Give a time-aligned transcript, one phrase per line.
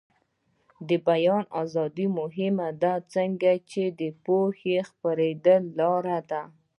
[0.87, 6.41] د بیان ازادي مهمه ده ځکه چې د پوهې خپریدو لاره ده.